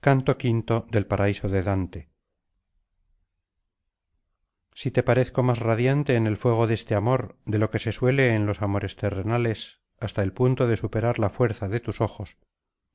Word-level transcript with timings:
canto 0.00 0.36
v 0.40 0.84
del 0.90 1.06
paraíso 1.06 1.48
de 1.48 1.62
dante. 1.62 2.10
Si 4.72 4.92
te 4.92 5.02
parezco 5.02 5.42
más 5.42 5.58
radiante 5.58 6.14
en 6.14 6.28
el 6.28 6.36
fuego 6.36 6.68
de 6.68 6.74
este 6.74 6.94
amor 6.94 7.36
de 7.46 7.58
lo 7.58 7.70
que 7.70 7.80
se 7.80 7.90
suele 7.90 8.36
en 8.36 8.46
los 8.46 8.62
amores 8.62 8.94
terrenales 8.94 9.80
hasta 9.98 10.22
el 10.22 10.32
punto 10.32 10.68
de 10.68 10.76
superar 10.76 11.18
la 11.18 11.30
fuerza 11.30 11.68
de 11.68 11.80
tus 11.80 12.00
ojos 12.00 12.36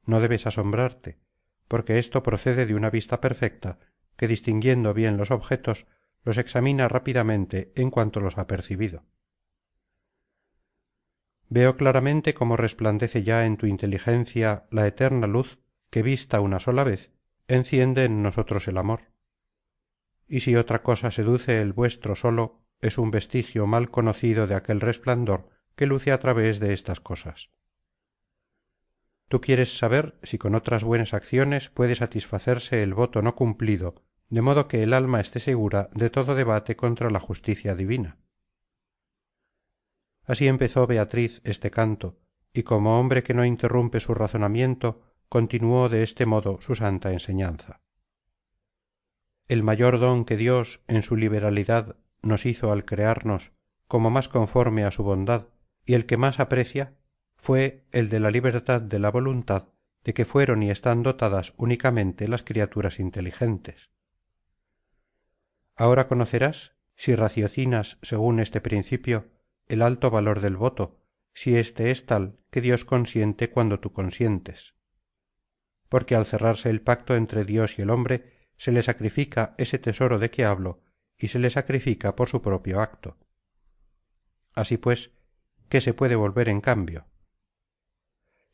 no 0.05 0.21
debes 0.21 0.47
asombrarte 0.47 1.19
porque 1.67 1.99
esto 1.99 2.23
procede 2.23 2.65
de 2.65 2.75
una 2.75 2.89
vista 2.89 3.19
perfecta 3.19 3.79
que 4.15 4.27
distinguiendo 4.27 4.93
bien 4.93 5.17
los 5.17 5.31
objetos 5.31 5.87
los 6.23 6.37
examina 6.37 6.87
rápidamente 6.87 7.71
en 7.75 7.89
cuanto 7.89 8.19
los 8.21 8.37
ha 8.37 8.47
percibido. 8.47 9.05
Veo 11.49 11.75
claramente 11.75 12.33
cómo 12.33 12.55
resplandece 12.55 13.23
ya 13.23 13.45
en 13.45 13.57
tu 13.57 13.65
inteligencia 13.65 14.67
la 14.71 14.87
eterna 14.87 15.27
luz 15.27 15.62
que 15.93 16.01
vista 16.01 16.41
una 16.41 16.59
sola 16.59 16.83
vez 16.83 17.11
enciende 17.47 18.05
en 18.05 18.23
nosotros 18.23 18.67
el 18.67 18.79
amor. 18.79 19.11
Y 20.27 20.39
si 20.39 20.55
otra 20.55 20.81
cosa 20.81 21.11
seduce 21.11 21.61
el 21.61 21.71
vuestro 21.71 22.15
sólo 22.15 22.63
es 22.81 22.97
un 22.97 23.11
vestigio 23.11 23.67
mal 23.67 23.91
conocido 23.91 24.47
de 24.47 24.55
aquel 24.55 24.81
resplandor 24.81 25.49
que 25.75 25.85
luce 25.85 26.11
á 26.11 26.17
través 26.17 26.59
de 26.59 26.73
estas 26.73 26.99
cosas. 26.99 27.51
Tú 29.27 29.39
quieres 29.39 29.77
saber 29.77 30.17
si 30.23 30.39
con 30.39 30.55
otras 30.55 30.83
buenas 30.83 31.13
acciones 31.13 31.69
puede 31.69 31.93
satisfacerse 31.93 32.81
el 32.81 32.95
voto 32.95 33.21
no 33.21 33.35
cumplido 33.35 34.01
de 34.29 34.41
modo 34.41 34.67
que 34.67 34.81
el 34.81 34.93
alma 34.93 35.21
esté 35.21 35.39
segura 35.39 35.91
de 35.93 36.09
todo 36.09 36.33
debate 36.33 36.75
contra 36.75 37.11
la 37.11 37.19
justicia 37.19 37.75
divina. 37.75 38.17
Así 40.23 40.47
empezó 40.47 40.87
beatriz 40.87 41.39
este 41.43 41.69
canto 41.69 42.17
y 42.51 42.63
como 42.63 42.99
hombre 42.99 43.21
que 43.21 43.35
no 43.35 43.45
interrumpe 43.45 43.99
su 43.99 44.15
razonamiento 44.15 45.12
continuó 45.33 45.89
de 45.89 46.03
este 46.03 46.27
modo 46.27 46.61
su 46.61 46.75
santa 46.75 47.11
enseñanza. 47.11 47.81
El 49.47 49.63
mayor 49.63 49.97
don 49.97 50.25
que 50.25 50.37
dios 50.37 50.83
en 50.85 51.01
su 51.01 51.15
liberalidad 51.15 51.95
nos 52.21 52.45
hizo 52.45 52.71
al 52.71 52.85
crearnos 52.85 53.51
como 53.87 54.11
más 54.11 54.29
conforme 54.29 54.85
á 54.85 54.91
su 54.91 55.01
bondad 55.01 55.47
y 55.87 55.95
el 55.95 56.05
que 56.05 56.17
más 56.17 56.39
aprecia 56.39 56.93
fue 57.35 57.83
el 57.91 58.09
de 58.09 58.19
la 58.19 58.29
libertad 58.29 58.79
de 58.79 58.99
la 58.99 59.09
voluntad 59.09 59.69
de 60.03 60.13
que 60.13 60.23
fueron 60.23 60.61
y 60.61 60.69
están 60.69 61.01
dotadas 61.01 61.55
únicamente 61.57 62.27
las 62.27 62.43
criaturas 62.43 62.99
inteligentes. 62.99 63.89
Ahora 65.75 66.07
conocerás 66.07 66.75
si 66.95 67.15
raciocinas 67.15 67.97
según 68.03 68.39
este 68.39 68.61
principio 68.61 69.31
el 69.65 69.81
alto 69.81 70.11
valor 70.11 70.41
del 70.41 70.57
voto 70.57 70.99
si 71.33 71.55
éste 71.57 71.89
es 71.89 72.05
tal 72.05 72.37
que 72.51 72.61
dios 72.61 72.85
consiente 72.85 73.49
cuando 73.49 73.79
tú 73.79 73.93
consientes 73.93 74.72
porque 75.93 76.15
al 76.15 76.25
cerrarse 76.25 76.71
el 76.71 76.81
pacto 76.81 77.15
entre 77.15 77.45
dios 77.45 77.77
y 77.77 77.83
el 77.83 77.91
hombre 77.91 78.49
se 78.57 78.71
le 78.71 78.81
sacrifica 78.81 79.53
ese 79.59 79.77
tesoro 79.77 80.17
de 80.17 80.31
que 80.31 80.43
hablo 80.43 80.81
y 81.19 81.27
se 81.27 81.37
le 81.37 81.51
sacrifica 81.51 82.15
por 82.15 82.29
su 82.29 82.41
propio 82.41 82.81
acto. 82.81 83.19
Así 84.55 84.77
pues 84.77 85.11
qué 85.69 85.81
se 85.81 85.93
puede 85.93 86.15
volver 86.15 86.49
en 86.49 86.61
cambio 86.61 87.05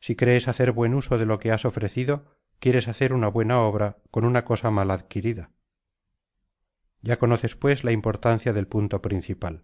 si 0.02 0.17
crees 0.17 0.50
hacer 0.50 0.73
buen 0.73 0.94
uso 0.94 1.17
de 1.17 1.26
lo 1.26 1.40
que 1.40 1.54
has 1.54 1.64
ofrecido 1.64 2.26
quieres 2.60 2.90
hacer 2.90 3.14
una 3.14 3.30
buena 3.30 3.62
obra 3.62 4.00
con 4.12 4.26
una 4.26 4.44
cosa 4.44 4.70
mal 4.70 4.92
adquirida. 4.92 5.54
Ya 7.00 7.20
conoces 7.20 7.56
pues 7.56 7.86
la 7.86 7.94
importancia 7.94 8.52
del 8.52 8.67
punto 8.67 9.02
principal. 9.02 9.64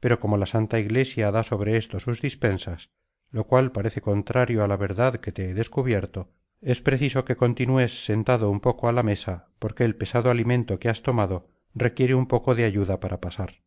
Pero 0.00 0.20
como 0.20 0.38
la 0.38 0.46
santa 0.46 0.78
iglesia 0.78 1.30
da 1.32 1.42
sobre 1.42 1.76
esto 1.76 2.00
sus 2.00 2.22
dispensas 2.22 2.88
lo 3.30 3.44
cual 3.44 3.72
parece 3.72 4.00
contrario 4.00 4.64
á 4.64 4.68
la 4.68 4.78
verdad 4.78 5.16
que 5.16 5.32
te 5.32 5.50
he 5.50 5.52
descubierto 5.52 6.32
es 6.60 6.80
preciso 6.80 7.24
que 7.24 7.36
continúes 7.36 8.04
sentado 8.04 8.50
un 8.50 8.60
poco 8.60 8.88
á 8.88 8.92
la 8.92 9.02
mesa 9.02 9.48
porque 9.58 9.84
el 9.84 9.94
pesado 9.94 10.30
alimento 10.30 10.78
que 10.78 10.88
has 10.88 11.02
tomado 11.02 11.48
requiere 11.74 12.14
un 12.14 12.26
poco 12.26 12.54
de 12.54 12.64
ayuda 12.64 12.98
para 12.98 13.20
pasar. 13.20 13.62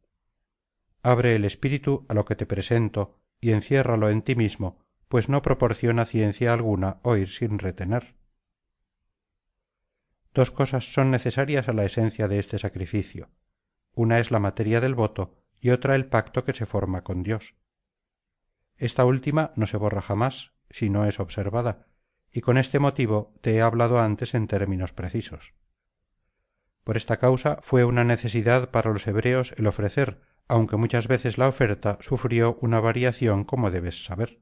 Abre 1.02 1.36
el 1.36 1.45
espíritu 1.45 2.05
á 2.10 2.14
lo 2.14 2.26
que 2.26 2.36
te 2.36 2.45
presento 2.45 3.20
y 3.39 3.52
enciérralo 3.52 4.10
en 4.10 4.21
ti 4.21 4.36
mismo 4.36 4.80
pues 5.08 5.30
no 5.30 5.42
proporciona 5.42 6.05
ciencia 6.05 6.54
alguna 6.54 6.99
oír 7.04 7.30
sin 7.30 7.60
retener. 7.60 8.15
Dos 10.33 10.52
cosas 10.52 10.94
son 10.94 11.11
necesarias 11.11 11.67
a 11.67 11.73
la 11.73 11.83
esencia 11.83 12.30
de 12.30 12.39
este 12.39 12.58
sacrificio. 12.58 13.30
Una 13.94 14.20
es 14.20 14.32
la 14.32 14.39
materia 14.39 14.80
del 14.80 14.95
voto 14.95 15.36
y 15.60 15.71
otra 15.71 15.95
el 15.95 16.05
pacto 16.05 16.45
que 16.45 16.54
se 16.54 16.65
forma 16.65 17.04
con 17.04 17.23
dios. 17.23 17.55
Esta 18.77 19.04
última 19.04 19.52
no 19.55 19.67
se 19.67 19.76
borra 19.76 20.02
jamás 20.02 20.54
si 20.70 20.89
no 20.89 21.05
es 21.05 21.20
observada 21.20 21.90
y 22.31 22.42
con 22.42 22.58
este 22.58 22.80
motivo 22.80 23.33
te 23.42 23.55
he 23.55 23.61
hablado 23.61 23.99
antes 23.99 24.33
en 24.33 24.47
términos 24.47 24.93
precisos. 24.93 25.53
Por 26.83 26.97
esta 26.97 27.17
causa 27.17 27.59
fue 27.61 27.86
una 27.86 28.03
necesidad 28.03 28.71
para 28.71 28.92
los 28.92 29.05
hebreos 29.08 29.53
el 29.58 29.67
ofrecer 29.67 30.21
aunque 30.47 30.75
muchas 30.75 31.08
veces 31.08 31.37
la 31.37 31.47
oferta 31.47 31.97
sufrió 32.02 32.58
una 32.59 32.81
variación 32.81 33.45
como 33.45 33.71
debes 33.71 34.03
saber. 34.03 34.41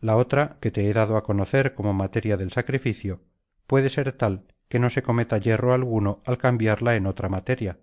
La 0.00 0.16
otra 0.16 0.56
que 0.60 0.70
te 0.70 0.88
he 0.88 0.92
dado 0.94 1.18
a 1.18 1.24
conocer 1.24 1.74
como 1.74 1.92
materia 1.92 2.38
del 2.38 2.52
sacrificio 2.52 3.22
puede 3.66 3.90
ser 3.90 4.12
tal 4.12 4.46
que 4.68 4.78
no 4.78 4.88
se 4.88 5.02
cometa 5.02 5.36
yerro 5.36 5.74
alguno 5.74 6.22
al 6.24 6.38
cambiarla 6.38 6.96
en 6.96 7.06
otra 7.06 7.28
materia 7.28 7.80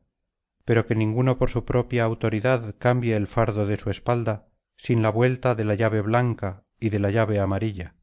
pero 0.70 0.86
que 0.86 0.94
ninguno 0.94 1.40
por 1.40 1.50
su 1.50 1.66
propia 1.66 2.04
autoridad 2.04 2.76
cambie 2.78 3.16
el 3.16 3.26
fardo 3.26 3.66
de 3.66 3.78
su 3.78 3.90
espalda 3.90 4.50
sin 4.78 5.02
la 5.02 5.10
vuelta 5.10 5.56
de 5.56 5.66
la 5.66 5.74
llave 5.74 6.02
blanca 6.02 6.64
y 6.80 6.90
de 6.90 7.00
la 7.00 7.10
llave 7.10 7.40
amarilla 7.40 7.96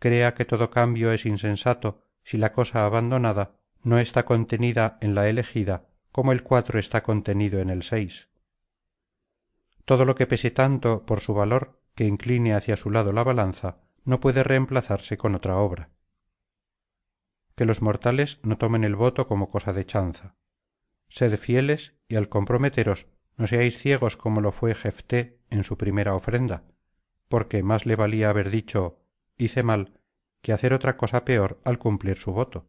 crea 0.00 0.34
que 0.34 0.44
todo 0.44 0.70
cambio 0.70 1.12
es 1.12 1.24
insensato 1.24 2.02
si 2.24 2.38
la 2.38 2.52
cosa 2.52 2.84
abandonada 2.84 3.60
no 3.82 4.00
está 4.00 4.24
contenida 4.24 4.98
en 5.00 5.14
la 5.14 5.28
elegida 5.28 5.86
como 6.10 6.32
el 6.32 6.42
cuatro 6.42 6.80
está 6.80 7.04
contenido 7.04 7.60
en 7.60 7.70
el 7.70 7.84
seis. 7.84 8.28
Todo 9.84 10.04
lo 10.04 10.16
que 10.16 10.26
pese 10.26 10.50
tanto 10.50 11.06
por 11.06 11.20
su 11.20 11.34
valor 11.34 11.80
que 11.94 12.04
incline 12.04 12.54
hacia 12.54 12.76
su 12.76 12.90
lado 12.90 13.12
la 13.12 13.22
balanza 13.22 13.78
no 14.04 14.18
puede 14.18 14.42
reemplazarse 14.42 15.16
con 15.16 15.36
otra 15.36 15.56
obra. 15.56 15.90
Que 17.54 17.64
los 17.64 17.82
mortales 17.82 18.40
no 18.42 18.58
tomen 18.58 18.82
el 18.82 18.96
voto 18.96 19.28
como 19.28 19.50
cosa 19.50 19.72
de 19.72 19.86
chanza. 19.86 20.34
Sed 21.08 21.36
fieles 21.36 21.94
y 22.08 22.16
al 22.16 22.28
comprometeros 22.28 23.06
no 23.36 23.46
seáis 23.46 23.78
ciegos 23.78 24.16
como 24.16 24.40
lo 24.40 24.50
fue 24.50 24.74
jefté 24.74 25.40
en 25.50 25.62
su 25.62 25.76
primera 25.76 26.14
ofrenda 26.14 26.64
porque 27.30 27.62
más 27.62 27.86
le 27.86 27.94
valía 27.94 28.28
haber 28.28 28.50
dicho 28.50 28.98
hice 29.40 29.62
mal 29.62 30.00
que 30.42 30.52
hacer 30.52 30.72
otra 30.72 30.96
cosa 30.96 31.24
peor 31.24 31.60
al 31.64 31.78
cumplir 31.78 32.16
su 32.16 32.32
voto. 32.32 32.68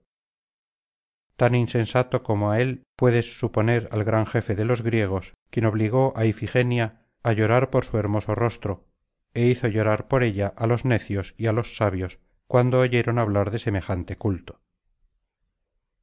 Tan 1.36 1.56
insensato 1.56 2.24
como 2.24 2.52
a 2.52 2.60
él 2.62 2.84
puedes 2.96 3.40
suponer 3.40 3.88
al 3.92 4.04
gran 4.04 4.26
jefe 4.26 4.56
de 4.56 4.66
los 4.66 4.82
griegos 4.82 5.34
quien 5.50 5.66
obligó 5.66 6.14
a 6.16 6.26
ifigenia 6.26 7.08
a 7.24 7.34
llorar 7.34 7.70
por 7.70 7.86
su 7.86 7.98
hermoso 7.98 8.36
rostro 8.36 8.88
e 9.34 9.46
hizo 9.48 9.68
llorar 9.68 10.08
por 10.08 10.24
ella 10.24 10.54
a 10.56 10.68
los 10.68 10.86
necios 10.86 11.34
y 11.38 11.48
a 11.48 11.54
los 11.54 11.78
sabios 11.78 12.20
cuando 12.48 12.80
oyeron 12.80 13.18
hablar 13.18 13.50
de 13.50 13.60
semejante 13.60 14.16
culto. 14.16 14.62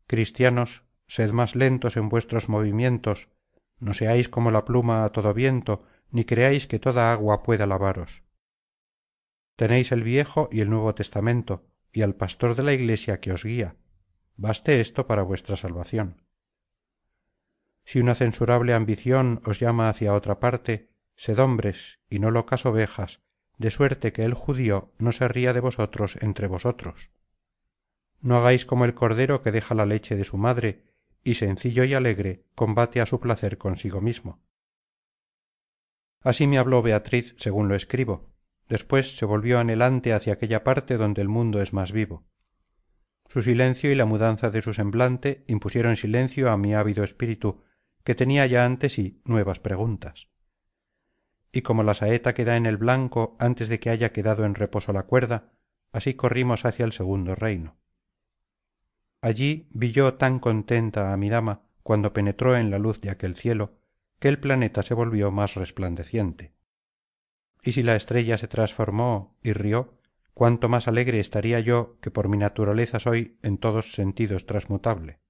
Cristianos 0.06 0.84
sed 1.06 1.32
más 1.32 1.54
lentos 1.54 1.96
en 1.96 2.08
vuestros 2.08 2.48
movimientos 2.48 3.28
no 3.78 3.94
seáis 3.94 4.28
como 4.28 4.50
la 4.50 4.64
pluma 4.64 5.04
a 5.04 5.12
todo 5.12 5.34
viento 5.34 5.84
ni 6.10 6.24
creáis 6.24 6.66
que 6.66 6.78
toda 6.78 7.12
agua 7.12 7.42
pueda 7.42 7.66
lavaros 7.66 8.22
tenéis 9.58 9.90
el 9.90 10.04
viejo 10.04 10.48
y 10.52 10.60
el 10.60 10.70
nuevo 10.70 10.94
testamento 10.94 11.66
y 11.92 12.02
al 12.02 12.14
pastor 12.14 12.54
de 12.54 12.62
la 12.62 12.72
iglesia 12.72 13.18
que 13.18 13.32
os 13.32 13.42
guía. 13.42 13.74
Baste 14.36 14.80
esto 14.80 15.08
para 15.08 15.24
vuestra 15.24 15.56
salvación. 15.56 16.22
Si 17.84 17.98
una 17.98 18.14
censurable 18.14 18.72
ambición 18.72 19.42
os 19.44 19.58
llama 19.58 19.88
hacia 19.88 20.14
otra 20.14 20.38
parte 20.38 20.92
sed 21.16 21.40
hombres 21.40 21.98
y 22.08 22.20
no 22.20 22.30
locas 22.30 22.66
ovejas 22.66 23.20
de 23.56 23.72
suerte 23.72 24.12
que 24.12 24.22
el 24.22 24.34
judío 24.34 24.92
no 24.98 25.10
se 25.10 25.26
ría 25.26 25.52
de 25.52 25.58
vosotros 25.58 26.18
entre 26.20 26.46
vosotros. 26.46 27.10
No 28.20 28.36
hagáis 28.36 28.64
como 28.64 28.84
el 28.84 28.94
cordero 28.94 29.42
que 29.42 29.50
deja 29.50 29.74
la 29.74 29.86
leche 29.86 30.14
de 30.14 30.24
su 30.24 30.36
madre 30.36 30.84
y 31.24 31.34
sencillo 31.34 31.82
y 31.82 31.94
alegre 31.94 32.44
combate 32.54 33.00
a 33.00 33.06
su 33.06 33.18
placer 33.18 33.58
consigo 33.58 34.00
mismo. 34.00 34.40
Así 36.20 36.46
me 36.46 36.58
habló 36.58 36.80
beatriz 36.80 37.34
según 37.38 37.66
lo 37.66 37.74
escribo 37.74 38.27
después 38.68 39.16
se 39.16 39.24
volvió 39.24 39.58
anhelante 39.58 40.12
hacia 40.12 40.34
aquella 40.34 40.62
parte 40.62 40.96
donde 40.96 41.22
el 41.22 41.28
mundo 41.28 41.62
es 41.62 41.72
más 41.72 41.92
vivo. 41.92 42.24
Su 43.26 43.42
silencio 43.42 43.90
y 43.90 43.94
la 43.94 44.06
mudanza 44.06 44.50
de 44.50 44.62
su 44.62 44.72
semblante 44.72 45.44
impusieron 45.48 45.96
silencio 45.96 46.50
a 46.50 46.56
mi 46.56 46.74
ávido 46.74 47.04
espíritu 47.04 47.62
que 48.04 48.14
tenía 48.14 48.46
ya 48.46 48.64
ante 48.64 48.88
sí 48.88 49.20
nuevas 49.24 49.60
preguntas. 49.60 50.28
Y 51.52 51.62
como 51.62 51.82
la 51.82 51.94
saeta 51.94 52.34
queda 52.34 52.56
en 52.56 52.66
el 52.66 52.76
blanco 52.76 53.36
antes 53.38 53.68
de 53.68 53.80
que 53.80 53.90
haya 53.90 54.12
quedado 54.12 54.44
en 54.44 54.54
reposo 54.54 54.92
la 54.92 55.04
cuerda 55.04 55.52
así 55.92 56.14
corrimos 56.14 56.64
hacia 56.64 56.84
el 56.84 56.92
segundo 56.92 57.34
reino. 57.34 57.76
Allí 59.20 59.68
vi 59.72 59.90
yo 59.92 60.14
tan 60.14 60.38
contenta 60.38 61.12
a 61.12 61.16
mi 61.16 61.28
dama 61.28 61.62
cuando 61.82 62.12
penetró 62.12 62.56
en 62.56 62.70
la 62.70 62.78
luz 62.78 63.00
de 63.00 63.10
aquel 63.10 63.34
cielo 63.34 63.78
que 64.20 64.28
el 64.28 64.38
planeta 64.38 64.82
se 64.82 64.94
volvió 64.94 65.30
más 65.30 65.54
resplandeciente 65.54 66.57
y 67.68 67.72
si 67.72 67.82
la 67.82 67.96
estrella 67.96 68.38
se 68.38 68.48
transformó 68.48 69.36
y 69.42 69.52
rió 69.52 69.92
cuánto 70.32 70.70
más 70.70 70.88
alegre 70.88 71.20
estaría 71.20 71.60
yo 71.60 71.98
que 72.00 72.10
por 72.10 72.30
mi 72.30 72.38
naturaleza 72.38 72.98
soy 72.98 73.36
en 73.42 73.58
todos 73.58 73.92
sentidos 73.92 74.46
transmutable. 74.46 75.20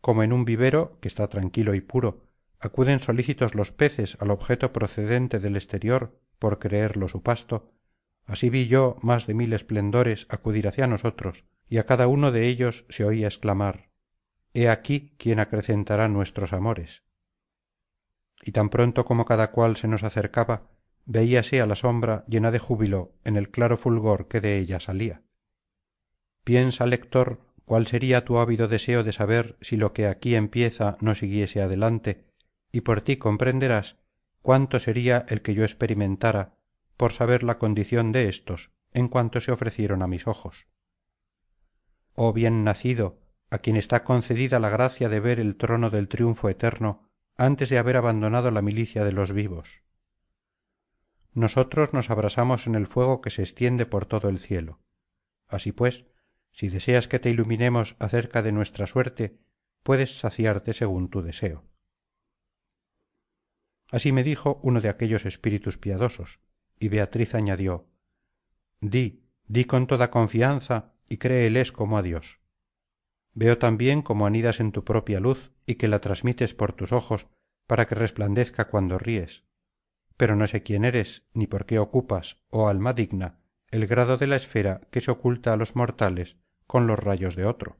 Como 0.00 0.24
en 0.24 0.32
un 0.32 0.44
vivero 0.44 0.98
que 1.00 1.06
está 1.06 1.28
tranquilo 1.28 1.76
y 1.76 1.80
puro 1.82 2.26
acuden 2.58 2.98
solícitos 2.98 3.54
los 3.54 3.70
peces 3.70 4.16
al 4.18 4.32
objeto 4.32 4.72
procedente 4.72 5.38
del 5.38 5.54
exterior 5.54 6.18
por 6.40 6.58
creerlo 6.58 7.08
su 7.08 7.22
pasto. 7.22 7.70
Así 8.24 8.50
vi 8.50 8.66
yo 8.66 8.96
más 9.02 9.28
de 9.28 9.34
mil 9.34 9.52
esplendores 9.52 10.26
acudir 10.30 10.66
hacia 10.66 10.88
nosotros 10.88 11.44
y 11.68 11.78
a 11.78 11.86
cada 11.86 12.08
uno 12.08 12.32
de 12.32 12.48
ellos 12.48 12.86
se 12.88 13.04
oía 13.04 13.28
exclamar 13.28 13.92
he 14.52 14.68
aquí 14.68 15.14
quien 15.16 15.38
acrecentará 15.38 16.08
nuestros 16.08 16.52
amores 16.52 17.04
y 18.42 18.52
tan 18.52 18.68
pronto 18.68 19.04
como 19.04 19.24
cada 19.24 19.52
cual 19.52 19.76
se 19.76 19.88
nos 19.88 20.02
acercaba 20.02 20.68
veíase 21.04 21.60
a 21.60 21.66
la 21.66 21.74
sombra 21.74 22.24
llena 22.28 22.50
de 22.50 22.58
júbilo 22.58 23.14
en 23.24 23.36
el 23.36 23.50
claro 23.50 23.76
fulgor 23.76 24.28
que 24.28 24.40
de 24.40 24.58
ella 24.58 24.80
salía. 24.80 25.22
Piensa 26.44 26.86
lector 26.86 27.40
cuál 27.64 27.86
sería 27.86 28.24
tu 28.24 28.38
ávido 28.38 28.68
deseo 28.68 29.04
de 29.04 29.12
saber 29.12 29.56
si 29.60 29.76
lo 29.76 29.92
que 29.92 30.06
aquí 30.06 30.34
empieza 30.34 30.96
no 31.00 31.14
siguiese 31.14 31.62
adelante 31.62 32.26
y 32.72 32.82
por 32.82 33.00
ti 33.00 33.16
comprenderás 33.16 33.96
cuánto 34.42 34.80
sería 34.80 35.24
el 35.28 35.42
que 35.42 35.54
yo 35.54 35.62
experimentara 35.62 36.56
por 36.96 37.12
saber 37.12 37.42
la 37.42 37.58
condición 37.58 38.12
de 38.12 38.28
éstos 38.28 38.72
en 38.92 39.08
cuanto 39.08 39.40
se 39.40 39.52
ofrecieron 39.52 40.02
a 40.02 40.06
mis 40.06 40.26
ojos. 40.26 40.66
Oh 42.14 42.32
bien 42.32 42.64
nacido 42.64 43.20
a 43.50 43.58
quien 43.58 43.76
está 43.76 44.02
concedida 44.04 44.58
la 44.58 44.70
gracia 44.70 45.08
de 45.08 45.20
ver 45.20 45.38
el 45.38 45.56
trono 45.56 45.90
del 45.90 46.08
triunfo 46.08 46.48
eterno 46.48 47.11
antes 47.36 47.70
de 47.70 47.78
haber 47.78 47.96
abandonado 47.96 48.50
la 48.50 48.62
milicia 48.62 49.04
de 49.04 49.12
los 49.12 49.32
vivos. 49.32 49.82
Nosotros 51.32 51.92
nos 51.92 52.10
abrasamos 52.10 52.66
en 52.66 52.74
el 52.74 52.86
fuego 52.86 53.20
que 53.20 53.30
se 53.30 53.42
extiende 53.42 53.86
por 53.86 54.04
todo 54.04 54.28
el 54.28 54.38
cielo. 54.38 54.80
Así 55.48 55.72
pues 55.72 56.04
si 56.52 56.68
deseas 56.68 57.08
que 57.08 57.18
te 57.18 57.30
iluminemos 57.30 57.96
acerca 57.98 58.42
de 58.42 58.52
nuestra 58.52 58.86
suerte 58.86 59.38
puedes 59.82 60.18
saciarte 60.18 60.74
según 60.74 61.08
tu 61.08 61.22
deseo. 61.22 61.64
Así 63.90 64.12
me 64.12 64.24
dijo 64.24 64.60
uno 64.62 64.80
de 64.80 64.88
aquellos 64.88 65.24
espíritus 65.24 65.78
piadosos 65.78 66.40
y 66.78 66.88
beatriz 66.88 67.34
añadió 67.34 67.88
di 68.80 69.22
di 69.46 69.64
con 69.64 69.86
toda 69.86 70.10
confianza 70.10 70.94
y 71.08 71.18
créeles 71.18 71.72
como 71.72 71.96
a 71.96 72.02
dios 72.02 72.41
veo 73.34 73.58
también 73.58 74.02
cómo 74.02 74.26
anidas 74.26 74.60
en 74.60 74.72
tu 74.72 74.84
propia 74.84 75.20
luz 75.20 75.52
y 75.66 75.76
que 75.76 75.88
la 75.88 76.00
transmites 76.00 76.54
por 76.54 76.72
tus 76.72 76.92
ojos 76.92 77.28
para 77.66 77.86
que 77.86 77.94
resplandezca 77.94 78.68
cuando 78.68 78.98
ríes. 78.98 79.44
Pero 80.16 80.36
no 80.36 80.46
sé 80.46 80.62
quién 80.62 80.84
eres 80.84 81.24
ni 81.32 81.46
por 81.46 81.66
qué 81.66 81.78
ocupas 81.78 82.38
oh 82.50 82.68
alma 82.68 82.92
digna 82.92 83.38
el 83.70 83.86
grado 83.86 84.18
de 84.18 84.26
la 84.26 84.36
esfera 84.36 84.82
que 84.90 85.00
se 85.00 85.10
oculta 85.10 85.52
a 85.52 85.56
los 85.56 85.74
mortales 85.74 86.36
con 86.66 86.86
los 86.86 86.98
rayos 86.98 87.36
de 87.36 87.46
otro. 87.46 87.78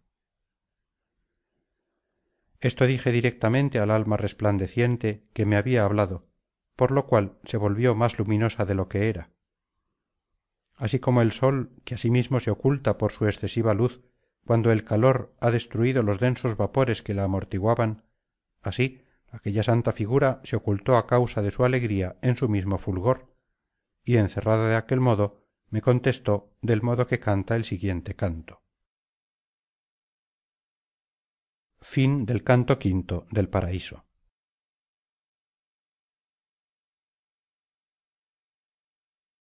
Esto 2.60 2.87
dije 2.87 3.12
directamente 3.12 3.78
al 3.78 3.90
alma 3.90 4.16
resplandeciente 4.16 5.26
que 5.34 5.44
me 5.44 5.56
había 5.56 5.84
hablado 5.84 6.32
por 6.76 6.90
lo 6.90 7.06
cual 7.06 7.38
se 7.44 7.56
volvió 7.56 7.94
más 7.94 8.19
luminosa 8.19 8.64
de 8.64 8.75
lo 8.75 8.88
que 8.88 9.08
era. 9.08 9.31
Así 10.75 10.99
como 10.99 11.22
el 11.22 11.32
sol 11.32 11.70
que 11.84 11.94
asimismo 11.94 12.40
se 12.40 12.50
oculta 12.50 12.99
por 12.99 13.12
su 13.12 13.26
excesiva 13.26 13.75
luz 13.75 14.02
cuando 14.44 14.72
el 14.72 14.84
calor 14.84 15.34
ha 15.40 15.50
destruido 15.50 16.02
los 16.02 16.18
densos 16.18 16.56
vapores 16.56 17.02
que 17.02 17.14
la 17.14 17.24
amortiguaban 17.24 18.04
así 18.62 19.02
aquella 19.30 19.62
santa 19.62 19.92
figura 19.92 20.40
se 20.44 20.56
ocultó 20.56 20.96
a 20.96 21.06
causa 21.06 21.42
de 21.42 21.50
su 21.50 21.64
alegría 21.64 22.16
en 22.22 22.36
su 22.36 22.48
mismo 22.48 22.78
fulgor 22.78 23.34
y 24.04 24.16
encerrada 24.16 24.68
de 24.68 24.76
aquel 24.76 25.00
modo 25.00 25.42
me 25.72 25.80
contestó 25.80 26.52
del 26.60 26.82
modo 26.82 27.06
que 27.06 27.18
canta 27.18 27.56
el 27.56 27.64
siguiente 27.64 28.14
canto. 28.14 28.62
Canto 32.44 32.78